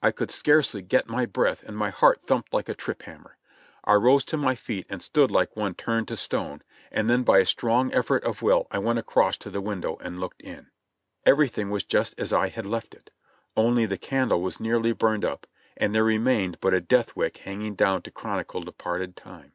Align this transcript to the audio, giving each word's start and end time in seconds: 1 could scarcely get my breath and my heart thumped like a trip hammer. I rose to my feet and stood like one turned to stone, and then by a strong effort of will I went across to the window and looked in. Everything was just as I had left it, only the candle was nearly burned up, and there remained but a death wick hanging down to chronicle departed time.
1 0.00 0.10
could 0.14 0.32
scarcely 0.32 0.82
get 0.82 1.06
my 1.06 1.24
breath 1.24 1.62
and 1.62 1.76
my 1.76 1.88
heart 1.88 2.20
thumped 2.26 2.52
like 2.52 2.68
a 2.68 2.74
trip 2.74 3.02
hammer. 3.02 3.36
I 3.84 3.94
rose 3.94 4.24
to 4.24 4.36
my 4.36 4.56
feet 4.56 4.86
and 4.88 5.00
stood 5.00 5.30
like 5.30 5.54
one 5.54 5.74
turned 5.74 6.08
to 6.08 6.16
stone, 6.16 6.62
and 6.90 7.08
then 7.08 7.22
by 7.22 7.38
a 7.38 7.46
strong 7.46 7.94
effort 7.94 8.24
of 8.24 8.42
will 8.42 8.66
I 8.72 8.78
went 8.78 8.98
across 8.98 9.36
to 9.36 9.50
the 9.50 9.60
window 9.60 9.96
and 10.02 10.18
looked 10.18 10.42
in. 10.42 10.66
Everything 11.24 11.70
was 11.70 11.84
just 11.84 12.18
as 12.18 12.32
I 12.32 12.48
had 12.48 12.66
left 12.66 12.92
it, 12.92 13.10
only 13.56 13.86
the 13.86 13.96
candle 13.96 14.42
was 14.42 14.58
nearly 14.58 14.90
burned 14.90 15.24
up, 15.24 15.46
and 15.76 15.94
there 15.94 16.02
remained 16.02 16.58
but 16.60 16.74
a 16.74 16.80
death 16.80 17.14
wick 17.14 17.36
hanging 17.36 17.76
down 17.76 18.02
to 18.02 18.10
chronicle 18.10 18.62
departed 18.62 19.14
time. 19.14 19.52